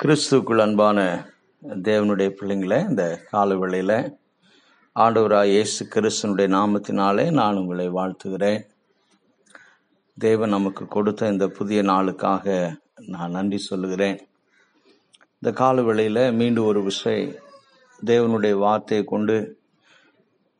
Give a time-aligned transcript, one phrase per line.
[0.00, 0.98] கிறிஸ்துக்குள் அன்பான
[1.88, 3.92] தேவனுடைய பிள்ளைங்களை இந்த கால வேளையில்
[4.96, 8.58] ஆண்டவராக இயேசு கிறிஸ்தனுடைய நாமத்தினாலே நான் உங்களை வாழ்த்துகிறேன்.
[10.18, 12.56] தேவன் நமக்கு கொடுத்த இந்த புதிய நாளுக்காக
[13.06, 14.18] நான் நன்றி சொல்லுகிறேன்.
[15.38, 17.22] இந்த கால வேளையில் மீண்டும் ஒரு விஷய
[18.06, 19.38] தேவனுடைய வார்த்தையை கொண்டு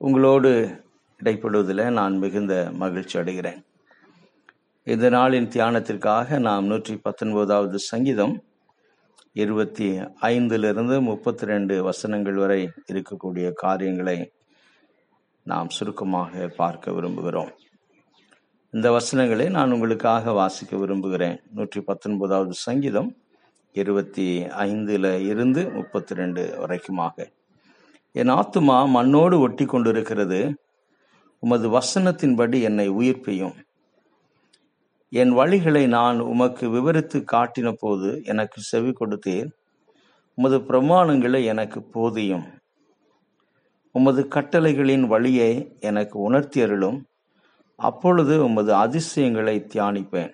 [0.00, 0.54] உங்களோடு
[1.20, 2.54] இடைப்படுவதில் நான் மிகுந்த
[2.84, 3.60] மகிழ்ச்சி அடைகிறேன்.
[4.82, 8.36] இந்த நாளின் தியானத்திற்காக நாம் நூற்றி பத்தொன்பதாவது சங்கீதம்
[9.43, 9.86] இருபத்தி
[10.20, 12.58] ஐந்திலிருந்து முப்பத்தி ரெண்டு வசனங்கள் வரை
[12.92, 14.32] இருக்கக்கூடிய காரியங்களை
[15.42, 17.50] நாம் சுருக்கமாக பார்க்க விரும்புகிறோம்.
[18.70, 21.40] இந்த வசனங்களை நான் உங்களுக்காக வாசிக்க விரும்புகிறேன்.
[21.52, 23.11] நூற்றி பத்தொன்பதாவது சங்கீதம்
[23.72, 27.26] இருபத்தி ஐந்தில் இருந்து முப்பத்தி ரெண்டு வரைக்குமாக.
[28.12, 30.40] என் ஆத்துமா மண்ணோடு ஒட்டி கொண்டிருக்கிறது
[31.39, 33.56] உமது வசனத்தின்படி என்னை உயிர்ப்பையும்.
[35.20, 39.50] என் வழிகளை நான் உமக்கு விவரித்து காட்டின போது எனக்கு செவி கொடுத்தேன்
[40.34, 42.47] உமது பிரமாணங்களை எனக்கு போதியும்.
[43.93, 46.98] உமது கட்டளைகளின் வழியை எனக்கு உணர்த்தி அருளும்
[47.77, 50.33] அப்பொழுது உமது அதிசயங்களை தியானிப்பேன்.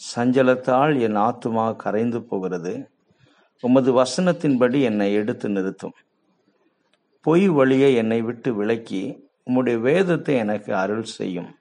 [0.00, 2.74] சஞ்சலத்தால் என் ஆத்துமா கரைந்து போகிறது.
[3.60, 5.96] உமது வசனத்தின்படி என்னை எடுத்து நிறுத்தும்.
[7.20, 9.04] பொய் வழியை என்னை விட்டு விலக்கி
[9.46, 11.52] உம்முடைய வேதத்தை எனக்கு அருள் செய்யும்.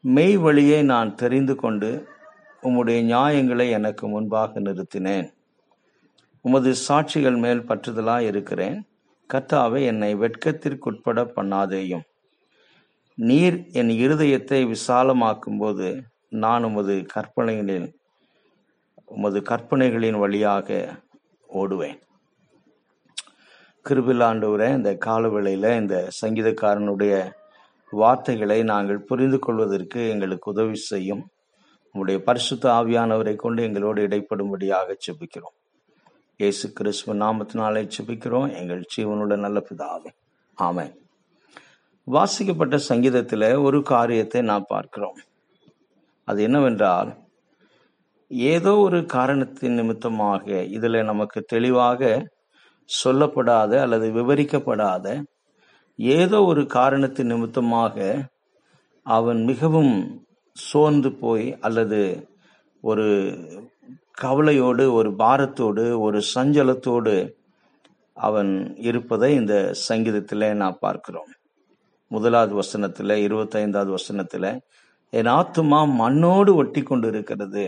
[0.00, 2.08] மெய் வழியை நான் தெரிந்து கொண்டு
[2.62, 5.32] உம்முடைய நியாயங்களை எனக்கு முன்பாக நிறுத்தினேன்.
[6.40, 8.88] உமது சாட்சிகள் மேல் பற்றுதலாய் இருக்கிறேன்.
[9.34, 12.00] கத்தாவை என்னை வெட்கத்திற்குட்பட பண்ணாதேயும்.
[13.14, 17.98] நீர் என் இருதயத்தை விசாலமாக்கும் போது நான் உமது கற்பனைகளில்
[19.04, 20.88] உமது கற்பனைகளின் வழியாக
[21.54, 22.00] ஓடுவேன்.
[23.88, 27.32] கிருபிலாண்டவரை இந்த காலவேளையில இந்த சங்கீதக்காரனுடைய
[27.92, 31.22] வார்த்தைகளை நாங்கள் புரிந்து கொள்வதற்கு எங்களுக்கு உதவி செய்யும்.
[31.94, 35.56] உங்களுடைய பரிசுத்த ஆவியானவரை கொண்டு எங்களோடு இடைப்படும்படியாக செபிக்கிறோம்
[36.40, 40.10] இயேசு கிறிஸ்துவ நாமத்தினாலே செபிக்கிறோம் எங்கள் ஜீவனுள்ள நல்ல பிதாவே.
[40.58, 40.86] ஆமை
[42.06, 45.18] வாசிக்கப்பட்ட சங்கீதத்தில் ஒரு காரியத்தை நான் பார்க்கிறோம்.
[46.28, 47.10] அது என்னவென்றால்
[48.54, 50.46] ஏதோ ஒரு காரணத்தின் நிமித்தமாக
[50.76, 52.10] இதில் நமக்கு தெளிவாக
[52.88, 55.06] சொல்லப்படாத அல்லது விவரிக்கப்படாத
[56.00, 57.96] ஏதோ ஒரு காரணத்தின் நிமித்தமாக
[59.02, 59.94] அவன் மிகவும்
[60.56, 62.28] சோர்ந்து போய் அல்லது
[62.80, 63.06] ஒரு
[64.10, 67.34] கவலையோடு ஒரு பாரத்தோடு ஒரு சஞ்சலத்தோடு
[68.14, 71.30] அவன் இருப்பதை இந்த சங்கீதத்தில் நான் பார்க்கிறோம்.
[72.06, 74.50] முதலாவது வசனத்தில் இருபத்தைந்தாவது வசனத்தில்
[75.12, 77.64] என் ஆத்துமா மண்ணோடு ஒட்டி கொண்டு இருக்கிறது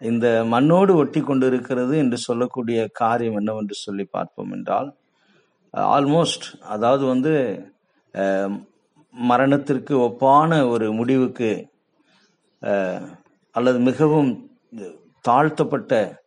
[0.00, 4.94] இந்த மண்ணோடு ஒட்டி கொண்டு இருக்கிறது என்று சொல்லக்கூடிய காரியம் என்னவென்று சொல்லி பார்ப்போம் என்றால்
[5.72, 7.34] ஆல்மோஸ்ட் அதாவது வந்து
[9.10, 11.68] மரணத்திற்கு ஒப்பான ஒரு முடிவுக்கு
[13.52, 14.50] அல்லது மிகவும்
[15.20, 16.22] தாழ்த்தப்பட்ட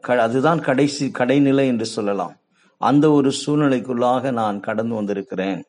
[0.00, 2.36] க- அதுதான் கடைசி கடைநிலை என்று சொல்லலாம்.
[2.78, 5.64] அந்த ஒரு சூழ்நிலைக்குள்ளாக நான் கடந்து வந்திருக்கிறேன்.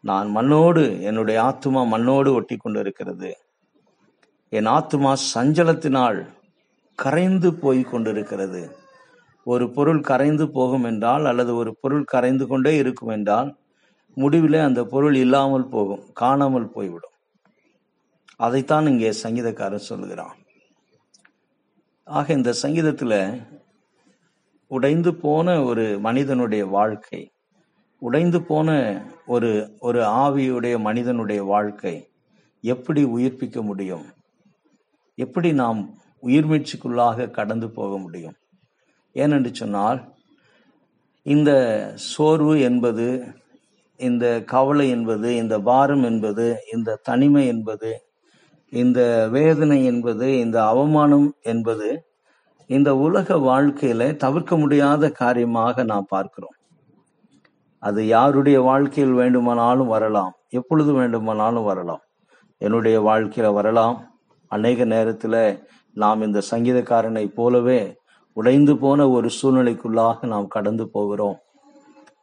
[0.00, 3.36] நான் மண்ணோடு என்னுடைய ஆத்துமா மண்ணோடு ஒட்டி கொண்டிருக்கிறது
[4.48, 6.26] என் ஆத்துமா சஞ்சலத்தினால்
[6.94, 8.76] கரைந்து போய் கொண்டிருக்கிறது.
[9.52, 13.50] ஒரு பொருள் கரைந்து போகும் என்றால் அல்லது ஒரு பொருள் கரைந்து கொண்டே இருக்கும் என்றால்
[14.16, 17.16] முடிவிலே அந்த பொருள் இல்லாமல் போகும் காணாமல் போய்விடும்.
[18.40, 20.36] அதைத்தான் இங்கே சங்கீதக்காரன் சொல்லுகிறான்.
[22.06, 23.18] ஆக இந்த சங்கீதத்தில்
[24.70, 27.20] உடைந்து போன ஒரு மனிதனுடைய வாழ்க்கை
[28.02, 28.68] உடைந்து போன
[29.34, 29.50] ஒரு
[29.80, 31.94] ஒரு ஆவியுடைய மனிதனுடைய வாழ்க்கை
[32.64, 34.06] எப்படி உயிர்ப்பிக்க முடியும்?
[35.18, 35.80] எப்படி நாம்
[36.22, 38.36] உயிர்மீழ்ச்சிக்குள்ளாக கடந்து போக முடியும்?
[39.14, 40.00] ஏனென்று சொன்னால்
[41.22, 41.50] இந்த
[41.94, 43.24] சோர்வு என்பது
[43.96, 47.90] இந்த கவலை என்பது இந்த பாரம் என்பது இந்த தனிமை என்பது
[48.70, 52.08] இந்த வேதனை என்பது இந்த அவமானம் என்பது
[52.66, 56.56] இந்த உலக வாழ்க்கையில தவிர்க்க முடியாத காரியமாக நாம் பார்க்கிறோம்.
[57.78, 62.02] அது யாருடைய வாழ்க்கையில் வேண்டுமானாலும் வரலாம் எப்பொழுது வேண்டுமானாலும் வரலாம்.
[62.58, 63.96] என்னுடைய வாழ்க்கையில வரலாம்.
[64.46, 67.99] அநேக நேரத்துல நாம் இந்த சங்கீதக்காரனை போலவே
[68.32, 71.38] உடைந்து போன ஒரு சூழ்நிலைக்குள்ளாக நாம் கடந்து போகிறோம்.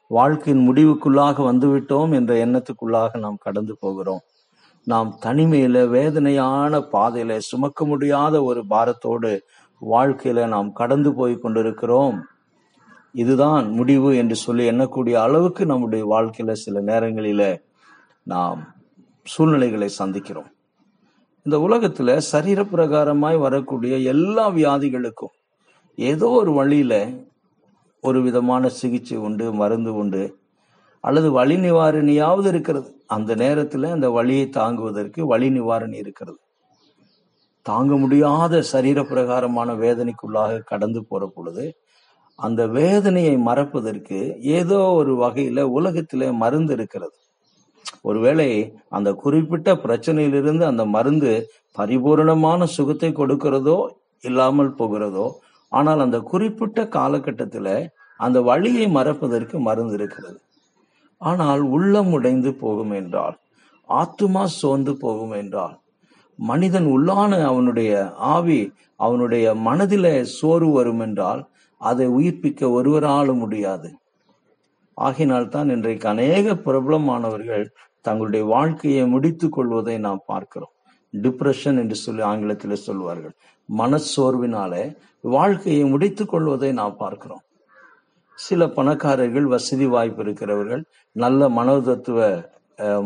[0.07, 4.19] வாழ்க்கையின் முடிவுக்குள்ளாக வந்துவிட்டோம் என்ற எண்ணத்துக்குள்ளாக நாம் கடந்து போகிறோம்.
[4.83, 9.39] நாம் தனிமையில வேதனையான பாதையில சுமக்க முடியாத ஒரு பாரத்தோடு
[9.92, 12.25] வாழ்க்கையில நாம் கடந்து போய் கொண்டிருக்கிறோம்.
[13.12, 17.62] இதுதான் முடிவு என்று சொல்லி எண்ணக்கூடிய அளவுக்கு நம்முடைய வாழ்க்கையில சில நேரங்களில
[18.24, 18.75] நாம்
[19.24, 20.51] சூழ்நிலைகளை சந்திக்கிறோம்.
[21.44, 25.36] இந்த உலகத்துல சரீர பிரகாரமாய் வரக்கூடிய எல்லா வியாதிகளுக்கும்
[25.97, 26.94] ஏதோ ஒரு வழியில
[28.03, 30.23] ஒரு விதமான சிகிச்சை உண்டு மருந்து உண்டு
[31.03, 32.89] அல்லது வழி நிவாரணியாவது இருக்கிறது.
[33.07, 36.39] அந்த நேரத்தில் அந்த வழியை தாங்குவதற்கு வழி நிவாரணி இருக்கிறது.
[37.65, 41.65] தாங்க முடியாத சரீர பிரகாரமான வேதனைக்குள்ளாக கடந்து போற பொழுது
[42.39, 44.19] அந்த வேதனையை மறப்பதற்கு
[44.57, 47.15] ஏதோ ஒரு வகையில உலகத்தில் மருந்து இருக்கிறது.
[48.01, 48.49] ஒருவேளை
[48.89, 51.31] அந்த குறிப்பிட்ட பிரச்சனையிலிருந்து அந்த மருந்து
[51.71, 53.77] பரிபூரணமான சுகத்தை கொடுக்கிறதோ
[54.23, 55.27] இல்லாமல் போகிறதோ
[55.72, 57.74] ஆனால் அந்த குறிப்பிட்ட காலகட்டத்தில்
[58.19, 60.40] அந்த வழியை மறப்பதற்கு மருந்து இருக்கிறது.
[61.22, 63.36] ஆனால் உள்ளம் உடைந்து போகும் என்றால்
[63.90, 65.75] ஆத்துமா சோர்ந்து போகும் என்றால்
[66.40, 67.92] மனிதன் உள்ளான அவனுடைய
[68.36, 68.60] ஆவி
[69.06, 70.06] அவனுடைய மனதில
[70.40, 71.42] சோர்வு வரும் என்றால்
[71.81, 73.90] அதை உயிர்ப்பிக்க ஒருவராலும் முடியாது.
[74.98, 77.66] ஆகினால் தான் இன்றைக்கு அநேக பிரபலமானவர்கள்
[78.06, 80.74] தங்களுடைய வாழ்க்கையை முடித்துக் கொள்வதை நாம் பார்க்கிறோம்.
[81.24, 83.36] டிப்ரெஷன் என்று சொல்லி ஆங்கிலத்தில் சொல்வார்கள்.
[83.69, 84.84] மனச்சோர்வினாலே
[85.22, 87.44] வாழ்க்கையை முடித்துக் கொள்வதை நாம் பார்க்கிறோம்.
[88.38, 90.84] சில பணக்காரர்கள் வசதி வாய்ப்பு இருக்கிறவர்கள்
[91.16, 92.19] நல்ல மனோதத்துவ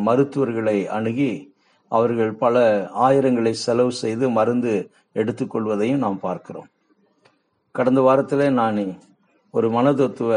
[0.07, 1.31] மருத்துவர்களை அணுகி
[1.91, 2.55] அவர்கள் பல
[3.05, 4.73] ஆயிரங்களை செலவு செய்து மருந்து
[5.13, 6.69] எடுத்துக்கொள்வதையும் நாம் பார்க்கிறோம்.
[7.75, 8.81] கடந்த வாரத்தில் நான்
[9.53, 10.31] ஒரு மனதத்துவ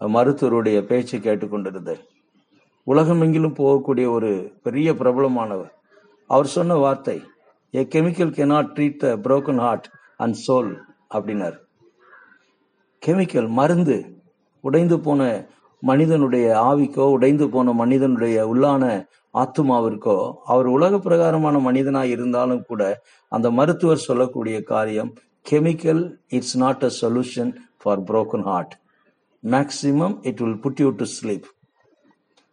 [0.00, 2.02] மருத்துவருடைய பேச்சு கேட்டுக்கொண்டிருந்தேன்
[2.86, 4.30] உலகமெங்கிலும் போகக்கூடிய ஒரு
[4.62, 5.72] பெரிய பிரபலமானவர்
[6.30, 7.22] அவர் சொன்ன வார்த்தை
[7.74, 9.86] a chemical cannot treat the broken heart
[10.16, 10.70] and soul
[11.14, 11.56] அப்படின்னார்.
[13.06, 13.96] கெமிக்கல் மருந்து
[14.60, 15.46] உடைந்து போன
[15.82, 23.96] மனிதனுடைய ஆவிக்கோ உடைந்து போன மனிதனுடைய உள்ளான ஆத்துமாவிற்கோ அவர் உலக பிரகாரமான மனிதனாக இருந்தாலும் கூட அந்த மருத்துவர்
[23.96, 25.14] சொல்லக்கூடிய காரியம்
[25.50, 28.74] chemical it's not a solution for broken heart
[29.44, 31.46] maximum it will put you to sleep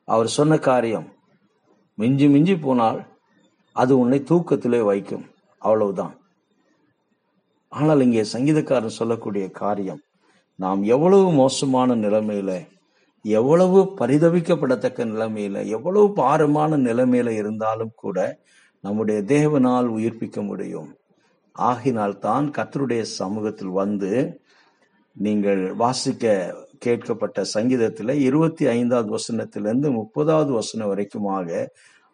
[0.04, 1.08] அவர் சொன்ன காரியம்
[1.96, 3.15] மிஞ்சி மிஞ்சி போனால்
[3.76, 5.26] அது உன்னை தூக்கத்திலே வைக்கும்.
[5.62, 6.14] அவ்வளவுதான்.
[7.72, 10.02] ஆனால் இங்கே சங்கீதக்காரன் சொல்லக்கூடிய காரியம்
[10.60, 12.52] நாம் எவ்வளவு மோசமான நிலைமையில
[13.26, 18.18] எவ்வளவு பரிதவிக்கப்படத்தக்க நிலைமையில எவ்வளவு பாரமான நிலைமையில இருந்தாலும் கூட
[18.84, 20.90] நம்முடைய தேவனால் உயிர்ப்பிக்க முடியும்.
[21.56, 24.12] ஆகினால் தான் கத்தருடைய சமூகத்தில் வந்து
[25.16, 26.34] நீங்கள் வாசிக்க
[26.86, 31.50] கேட்கப்பட்ட சங்கீதத்தில் இருபத்தி ஐந்தாவது வசனத்திலிருந்து முப்பதாவது வசனம் வரைக்குமாக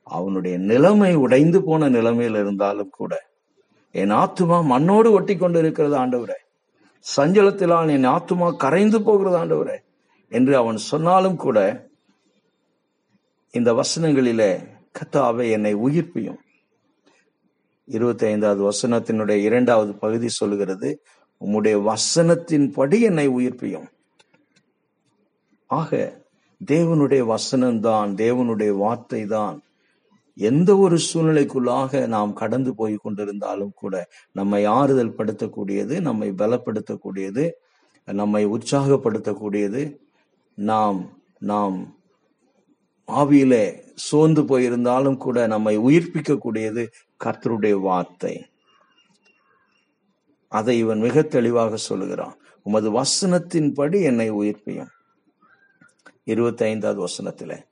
[0.03, 3.29] அவனுடைய நிலைமை உடைந்து போன நிலைமையில் இருந்தாலும் கூட
[3.91, 6.39] என் ஆத்துமா மண்ணோடு ஒட்டி கொண்டு இருக்கிறது ஆண்டவரே.
[7.17, 9.77] சஞ்சலத்திலான் என் ஆத்துமா கரைந்து போகிறது ஆண்டவரே.
[10.29, 11.89] என்று அவன் சொன்னாலும் கூட
[13.51, 16.37] இந்த வசனங்களிலே கத்தாவை என்னை உயிர்ப்பியும்.
[17.85, 21.03] இருபத்தி ஐந்தாவது வசனத்தினுடைய இரண்டாவது பகுதி சொல்லுகிறது
[21.45, 23.87] உம்முடைய வசனத்தின்படி என்னை உயிர்ப்பியும்.
[25.67, 26.21] ஆக
[26.71, 29.61] தேவனுடைய வசனம்தான் தேவனுடைய வார்த்தை தான்
[30.35, 37.51] எந்த ஒரு சூழ்நிலைக்குள்ளாக நாம் கடந்து போய் கொண்டிருந்தாலும் கூட நம்மை ஆறுதல் படுத்தக்கூடியது நம்மை பலப்படுத்தக்கூடியது
[38.05, 39.97] நம்மை உற்சாகப்படுத்தக்கூடியது.
[40.55, 41.99] நாம் நாம்
[43.07, 46.87] ஆவியில சோர்ந்து போயிருந்தாலும் கூட நம்மை உயிர்ப்பிக்கக்கூடியது
[47.23, 48.49] கர்த்தருடைய வார்த்தை.
[50.47, 52.35] அதை இவன் மிக தெளிவாக சொல்லுகிறான்.
[52.63, 54.89] உமது வசனத்தின்படி என்னை உயிர்ப்பியும்.
[56.23, 57.63] இருபத்தி ஐந்தாவது வசனத்திலே.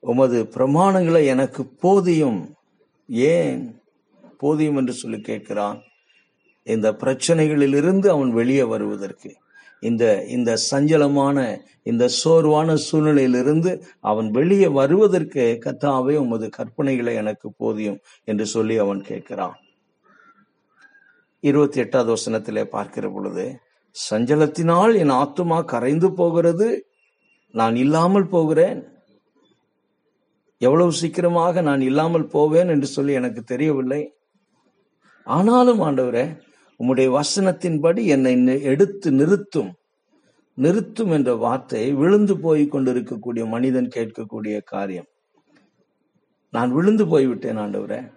[0.00, 2.54] உமது பிரமாணங்களை எனக்கு போதியும்.
[3.08, 3.82] ஏன்?
[4.38, 5.80] போதியும் என்று சொல்லி கேட்கிறான்.
[6.62, 9.36] இந்த பிரச்சனைகளிலிருந்து அவன் வெளியே வருவதற்கு.
[9.80, 18.46] இந்த இந்த சஞ்சலமான இந்த சோர்வான சூழ்நிலையிலிருந்து அவன் வெளியே வருவதற்கு கத்தாவே உமது கற்பனைகளை எனக்கு போதியும் என்று
[18.46, 19.56] சொல்லி அவன் கேட்கிறான்.
[21.40, 23.58] இருபத்தி எட்டாவது வசனத்திலே பார்க்கிற பொழுது
[24.10, 26.86] சஞ்சலத்தினால் என் ஆத்துமா கரைந்து போகிறது
[27.50, 28.88] நான் இல்லாமல் போகிறேன்.
[30.58, 34.12] எவ்வளவு சீக்கிரமாக நான் இல்லாமல் போவேன் என்று சொல்லி எனக்கு தெரியவில்லை.
[35.24, 36.40] ஆனாலும் ஆண்டவரே
[36.78, 39.72] உம்முடைய வசனத்தின்படி என்னை எடுத்து நிறுத்தும்.
[40.54, 45.06] நிறுத்தும் என்ற வார்த்தை விழுந்து போய் கொண்டிருக்கக்கூடிய மனிதன் கேட்கக்கூடிய காரியம்.
[46.50, 48.12] நான் விழுந்து போய்விட்டேன் ஆண்டவரே.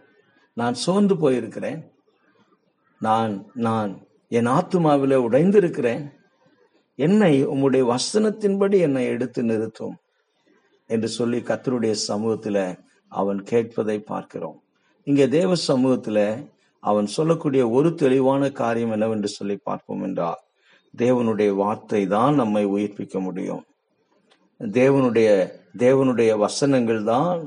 [0.54, 1.84] நான் சோர்ந்து போயிருக்கிறேன்.
[3.00, 6.10] நான் நான் என் ஆத்துமாவிலே உடைந்திருக்கிறேன்.
[6.96, 9.98] என்னை உம்முடைய வசனத்தின்படி என்னை எடுத்து நிறுத்தும்.
[10.96, 12.58] என்று சொல்லி கத்தருடைய சமூகத்துல
[13.12, 14.58] அவன் கேட்பதை பார்க்கிறோம்.
[15.08, 16.20] இங்கே தேவ சமூகத்துல
[16.84, 20.42] அவன் சொல்லக்கூடிய ஒரு தெளிவான காரியம் என்னவென்று சொல்லி பார்ப்போம் என்றால்
[20.94, 23.64] தேவனுடைய வார்த்தை தான் நம்மை உயிர்ப்பிக்க முடியும்.
[24.62, 25.30] தேவனுடைய
[25.84, 27.38] தேவனுடைய வசனங்கள் தான்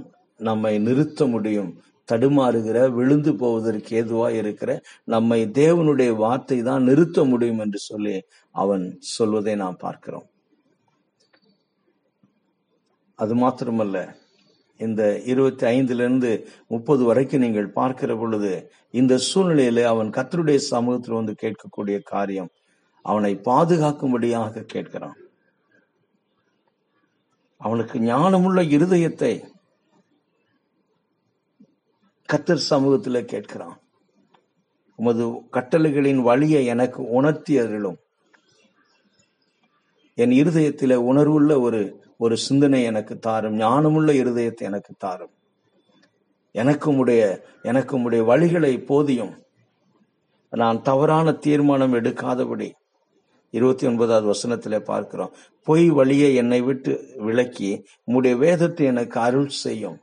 [0.41, 1.73] நம்மை நிறுத்த முடியும்.
[2.09, 4.71] தடுமாறுகிற விழுந்து போவதற்கு ஏதுவா இருக்கிற
[5.15, 8.17] நம்மை தேவனுடைய வார்த்தை தான் நிறுத்த முடியும் என்று சொல்லி
[8.55, 8.85] அவன்
[9.17, 10.27] சொல்வதை நாம் பார்க்கிறோம்.
[13.18, 13.99] அது மாத்திரமல்ல
[14.80, 16.30] இந்த இருபத்தி ஐந்துலேருந்து
[16.68, 18.52] முப்பது வரைக்கும் நீங்கள் பார்க்கிற பொழுது
[18.90, 22.50] இந்த சூழ்நிலையில அவன் கத்தருடைய சமூகத்தில் வந்து கேட்கக்கூடிய காரியம்
[23.02, 25.16] அவனை பாதுகாக்கும்படியாக கேட்கிறான்.
[27.61, 29.33] அவனுக்கு ஞானமுள்ள இருதயத்தை
[32.28, 33.76] கத்தர் சமூகத்தில் கேட்கிறான்.
[34.99, 37.99] உமது கட்டளைகளின் வழியை எனக்கு உணர்த்தியர்களும்
[40.18, 41.80] என் இருதயத்தில் உணர்வுள்ள ஒரு
[42.25, 45.33] ஒரு சிந்தனை எனக்கு தாரும் ஞானமுள்ள இருதயத்தை எனக்கு தாரும்.
[46.54, 47.23] எனக்கும் உடைய
[47.71, 49.35] எனக்கும் உடைய வழிகளை போதியும்.
[50.52, 52.69] நான் தவறான தீர்மானம் எடுக்காதபடி
[53.54, 55.35] இருபத்தி ஒன்பதாவது வசனத்திலே பார்க்கிறோம்.
[55.66, 56.93] பொய் வழியை என்னை விட்டு
[57.26, 57.71] விலக்கி
[58.07, 59.99] உம்முடைய வேதத்தை எனக்கு அருள் செய்யும்.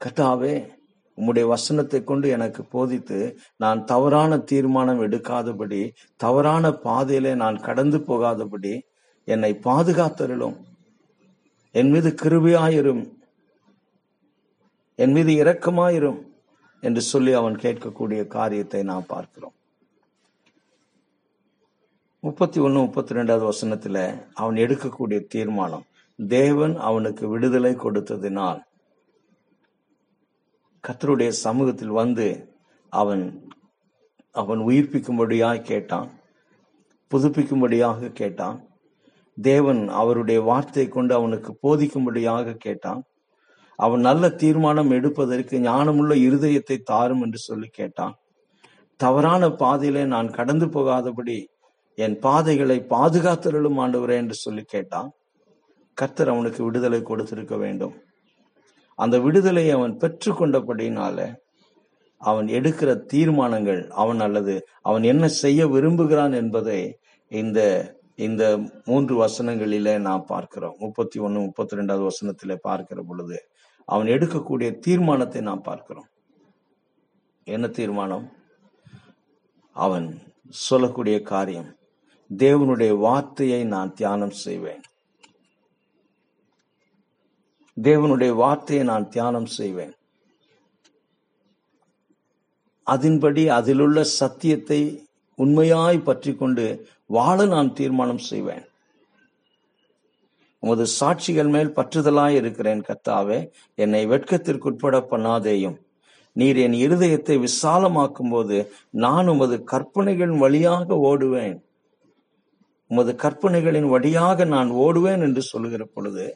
[0.00, 0.54] கத்தாவே
[1.18, 3.18] உம்முடைய வசனத்தை கொண்டு எனக்கு போதித்து
[3.62, 5.82] நான் தவறான தீர்மானம் எடுக்காதபடி
[6.24, 8.74] தவறான பாதையிலே நான் கடந்து போகாதபடி
[9.28, 10.56] என்னை பாதுகாத்தருளும்.
[11.78, 13.04] என் மீது கிருபியாயிரும்.
[14.96, 16.20] என் மீது இரக்கமாயிரும்
[16.80, 19.54] என்று சொல்லி அவன் கேட்கக்கூடிய காரியத்தை நாம் பார்க்கிறோம்.
[22.20, 23.96] முப்பத்தி ஒன்னு முப்பத்தி ரெண்டாவது வசனத்துல
[24.34, 28.60] அவன் எடுக்கக்கூடிய தீர்மானம் தேவன் அவனுக்கு விடுதலை கொடுத்ததினால்
[30.84, 32.28] கத்தருடைய சமூகத்தில் வந்து
[32.88, 33.24] அவன்
[34.30, 36.08] அவன் உயிர்ப்பிக்கும்படியாக கேட்டான்
[37.10, 38.58] புதுப்பிக்கும்படியாக கேட்டான்.
[39.38, 43.02] தேவன் அவருடைய வார்த்தை கொண்டு அவனுக்கு போதிக்கும்படியாக கேட்டான்.
[43.78, 48.14] அவன் நல்ல தீர்மானம் எடுப்பதற்கு ஞானமுள்ள இருதயத்தை தாரும் என்று சொல்லி கேட்டான்.
[49.00, 51.38] தவறான பாதையிலே நான் கடந்து போகாதபடி
[51.98, 55.10] என் பாதைகளை பாதுகாத்தருளும் ஆண்டவரே என்று சொல்லி கேட்டான்.
[55.98, 57.94] கர்த்தர் அவனுக்கு விடுதலை கொடுத்திருக்க வேண்டும்.
[58.98, 61.18] அந்த விடுதலை அவன் பெற்றுக்கொண்டபடினால
[62.20, 66.80] அவன் எடுக்கிற தீர்மானங்கள் அவன் அல்லது அவன் என்ன செய்ய விரும்புகிறான் என்பதை
[67.32, 67.60] இந்த
[68.18, 70.76] இந்த மூன்று வசனங்களிலே நாம் பார்க்கிறோம்.
[70.78, 73.38] முப்பத்தி ஒன்னு முப்பத்தி ரெண்டாவது வசனத்தில் பார்க்கிற பொழுது
[73.84, 76.08] அவன் எடுக்கக்கூடிய தீர்மானத்தை நாம் பார்க்கிறோம்.
[77.44, 78.26] என்ன தீர்மானம்?
[79.76, 80.06] அவன்
[80.50, 81.76] சொல்லக்கூடிய காரியம்
[82.36, 84.82] தேவனுடைய வார்த்தையை நான் தியானம் செய்வேன்.
[87.82, 89.94] தேவனுடைய வார்த்தையை நான் தியானம் செய்வேன்.
[92.82, 98.64] அதன்படி அதிலுள்ள சத்தியத்தை உண்மையாய் பற்றி கொண்டு வாழ நான் தீர்மானம் செய்வேன்.
[100.62, 103.38] உமது சாட்சிகள் மேல் பற்றுதலாய் இருக்கிறேன் கத்தாவே
[103.78, 105.76] என்னை வெட்கத்திற்குட்பட பண்ணாதேயும்.
[106.36, 108.56] நீர் என் இருதயத்தை விசாலமாக்கும் போது
[109.04, 111.58] நான் உமது கற்பனைகளின் வழியாக ஓடுவேன்.
[112.90, 116.26] உமது கற்பனைகளின் வழியாக நான் ஓடுவேன் என்று சொல்லுகிற பொழுது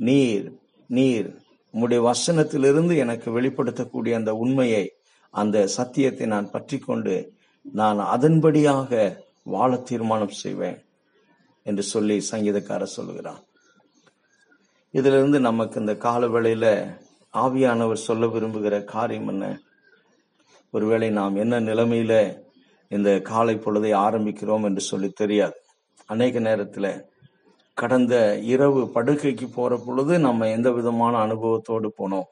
[0.00, 0.46] நீர்
[0.90, 1.28] நீர்
[1.74, 4.84] உம்முடைய வசனத்திலிருந்து எனக்கு வெளிப்படுத்தக்கூடிய அந்த உண்மையை
[5.34, 7.16] அந்த சத்தியத்தை நான் பற்றி கொண்டு
[7.74, 8.90] நான் அதன்படியாக
[9.48, 10.78] வாழ தீர்மானம் செய்வேன்
[11.62, 13.42] என்று சொல்லி சங்கீதக்காரர் சொல்லுகிறான்
[14.90, 16.66] இதிலிருந்து நமக்கு இந்த கால வேளையில
[17.32, 19.44] ஆவியானவர் சொல்ல விரும்புகிற காரியம் என்ன?
[20.70, 22.14] ஒருவேளை நாம் என்ன நிலைமையில
[22.88, 25.58] இந்த காலை பொழுதை ஆரம்பிக்கிறோம் என்று சொல்லி தெரியாது.
[26.06, 26.86] அநேக நேரத்துல
[27.74, 32.28] கடந்த இரவு படுக்கைக்கு போற பொழுது நம்ம எந்த விதமான அனுபவத்தோடு போனோம்?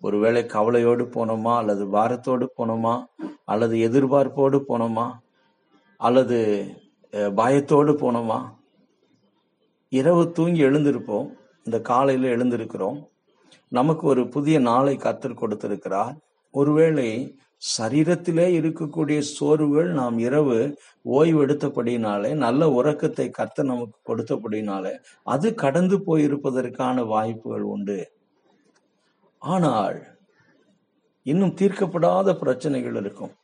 [0.00, 1.56] ஒருவேளை கவலையோடு போனோமா?
[1.56, 3.04] அல்லது வாரத்தோடு போனோமா?
[3.44, 5.06] அல்லது எதிர்பார்ப்போடு போனோமா?
[6.00, 6.38] அல்லது
[7.38, 8.38] பயத்தோடு போனோமா?
[9.92, 11.28] இரவு தூங்கி எழுந்திருப்போம்.
[11.66, 12.98] இந்த காலையில் எழுந்திருக்கிறோம்.
[13.78, 16.14] நமக்கு ஒரு புதிய நாளை கத்தர் கொடுத்திருக்கிறார்.
[16.54, 17.08] ஒருவேளை
[17.62, 20.58] சரீரத்திலே இருக்கக்கூடிய சோர்வுகள் நாம் இரவு
[21.16, 24.92] ஓய்வு எடுத்தபடினாலே நல்ல உறக்கத்தை கத்த நமக்கு கொடுத்தபடினாலே
[25.34, 27.98] அது கடந்து போயிருப்பதற்கான வாய்ப்புகள் உண்டு.
[29.42, 29.98] ஆனால்
[31.26, 33.34] இன்னும் தீர்க்கப்படாத பிரச்சனைகள் இருக்கும்.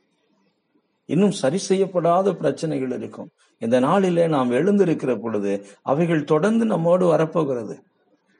[1.08, 3.30] இன்னும் சரி செய்யப்படாத பிரச்சனைகள் இருக்கும்.
[3.62, 7.75] இந்த நாளிலே நாம் எழுந்திருக்கிற பொழுது அவைகள் தொடர்ந்து நம்மோடு வரப்போகிறது.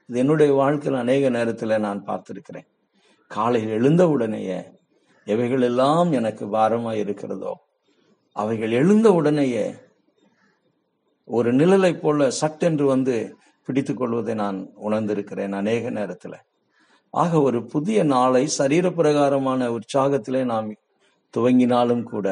[0.09, 2.67] இது என்னுடைய வாழ்க்கையில் அநேக நேரத்தில் நான் பார்த்திருக்கிறேன்.
[3.31, 4.59] காலையில் எழுந்த உடனேயே
[5.27, 7.53] எவைகள் எல்லாம் எனக்கு பாரமாக இருக்கிறதோ
[8.35, 9.65] அவைகள் எழுந்த உடனேயே
[11.27, 13.15] ஒரு நிழலை போல சட்டென்று வந்து
[13.67, 14.57] பிடித்து கொள்வதை நான்
[14.87, 16.37] உணர்ந்திருக்கிறேன் அநேக நேரத்தில்.
[17.13, 20.67] ஆக ஒரு புதிய நாளை சரீர பிரகாரமான உற்சாகத்திலே நாம்
[21.35, 22.27] துவங்கினாலும் கூட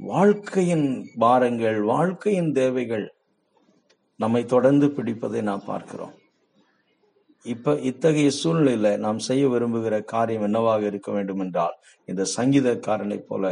[0.00, 0.86] வாழ்க்கையின்
[1.18, 3.06] பாரங்கள் வாழ்க்கையின் தேவைகள்
[4.20, 6.14] நம்மை தொடர்ந்து பிடிப்பதை நாம் பார்க்கிறோம்.
[7.46, 11.74] இப்ப இத்தகைய சூழ்நிலையில நாம் செய்ய விரும்புகிற காரியம் என்னவாக இருக்க வேண்டும் என்றால்
[12.04, 13.44] இந்த சங்கீதக்காரனை போல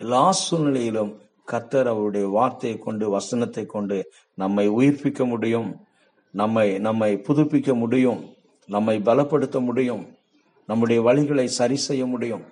[0.00, 1.12] எல்லா சூழ்நிலையிலும்
[1.52, 3.98] கத்தர் அவருடைய வார்த்தையை கொண்டு வசனத்தை கொண்டு
[4.34, 5.70] நம்மை உயிர்ப்பிக்க முடியும்
[6.34, 8.20] நம்மை நம்மை புதுப்பிக்க முடியும்
[8.68, 10.04] நம்மை பலப்படுத்த முடியும்
[10.68, 12.44] நம்முடைய வழிகளை சரி செய்ய முடியும்.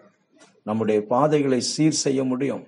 [0.62, 2.66] நம்முடைய பாதைகளை சீர் செய்ய முடியும்.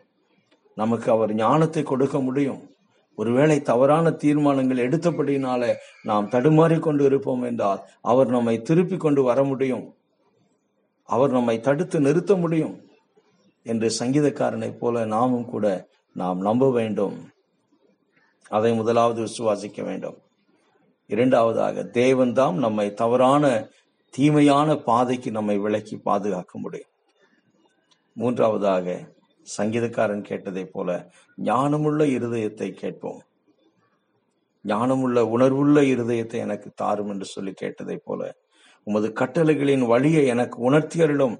[0.74, 2.70] நமக்கு அவர் ஞானத்தை கொடுக்க முடியும்.
[3.14, 9.94] ஒருவேளை தவறான தீர்மானங்கள் எடுத்தபடினால நாம் தடுமாறி கொண்டு இருப்போம் என்றால் அவர் நம்மை திருப்பி கொண்டு வர முடியும்.
[11.04, 12.82] அவர் நம்மை தடுத்து நிறுத்த முடியும்.
[13.62, 17.28] என்று சங்கீதக்காரனைப் போல நாமும் கூட நாம் நம்ப வேண்டும்.
[18.48, 20.16] அதை முதலாவது விசுவாசிக்க வேண்டும்.
[21.06, 23.68] இரண்டாவதாக தேவன்தாம் நம்மை தவறான
[24.10, 26.88] தீமையான பாதைக்கு நம்மை விலக்கி பாதுகாக்க முடியும்.
[28.16, 28.86] மூன்றாவதாக
[29.58, 30.90] சங்கீதக்காரன் கேட்டதைப் போல
[31.44, 33.22] ஞானமுள்ள இருதயத்தை கேட்போம்.
[34.64, 38.20] ஞானமுள்ள உணர்வுள்ள இருதயத்தை எனக்கு தாரும் என்று சொல்லி கேட்டதைப் போல
[38.86, 41.36] உமது கட்டளைகளின் வழியை எனக்கு உணர்த்தி அருளும்.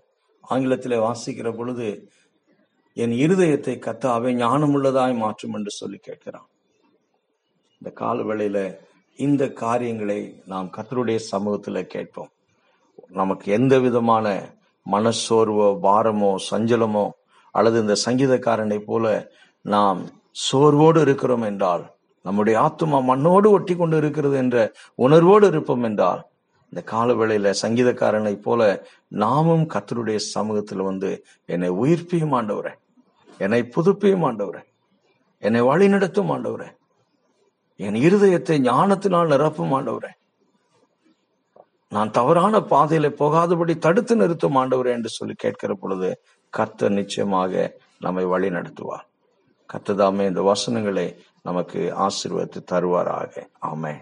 [0.51, 1.89] ஆங்கிலத்திலே வாசிக்கிற பொழுது
[2.97, 6.49] என் இருதயத்தை கத்தாவே ஞானமுள்ளதாய் மாற்றும் என்று சொல்லி கேட்கிறான்.
[7.79, 8.59] இந்த கால வேளையில
[9.19, 12.31] இந்த காரியங்களை நாம் கத்தருடைய சமூகத்தில் கேட்போம்.
[13.09, 14.27] நமக்கு எந்த விதமான
[14.87, 17.07] மனசோர்வோ பாரமோ சஞ்சலமோ
[17.55, 19.05] அல்லது இந்த சங்கீதக்காரனை போல
[19.65, 20.01] நாம்
[20.45, 21.85] சோர்வோடு இருக்கிறோம் என்றால்
[22.25, 24.59] நம்முடைய ஆத்துமா மண்ணோடு ஒட்டி கொண்டு இருக்கிறது என்ற
[24.99, 26.23] உணர்வோடு இருப்போம் என்றால்
[26.73, 28.61] இந்த கால வேளையில சங்கீதக்காரனை போல
[29.17, 31.11] நாமும் கத்தருடைய சமூகத்தில் வந்து
[31.49, 32.73] என்னை உயிர்ப்பியும் ஆண்டவரே
[33.41, 34.63] என்னை புதுப்பியும் ஆண்டவரே
[35.43, 36.69] என்னை வழி நடத்தும் ஆண்டவரே
[37.81, 40.13] என் இருதயத்தை ஞானத்தினால் நிரப்பும் ஆண்டவரே
[41.95, 46.09] நான் தவறான பாதையில போகாதபடி தடுத்து நிறுத்தும் ஆண்டவரே என்று சொல்லி கேட்கிற பொழுது
[46.53, 47.53] கர்த்தர் நிச்சயமாக
[47.99, 49.07] நம்மை வழி நடத்துவார்.
[49.69, 51.07] கர்த்ததாமே இந்த வசனங்களை
[51.43, 53.33] நமக்கு ஆசீர்வதித்து தருவாராக.
[53.67, 53.95] ஆமே